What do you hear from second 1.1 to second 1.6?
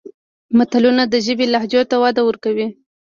ژبې